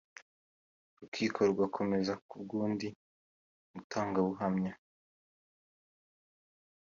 urukiko 0.93 1.37
rugakomereza 1.49 2.13
ku 2.27 2.35
bw’undi 2.43 2.87
mutangabuhamya 3.73 4.73